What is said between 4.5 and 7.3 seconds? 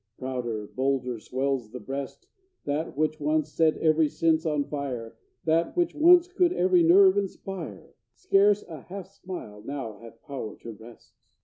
fire, That which once could every nerve